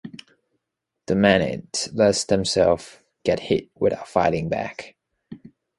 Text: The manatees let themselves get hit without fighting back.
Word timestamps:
The 1.05 1.13
manatees 1.13 1.89
let 1.93 2.25
themselves 2.27 2.97
get 3.23 3.39
hit 3.39 3.69
without 3.75 4.07
fighting 4.07 4.49
back. 4.49 4.95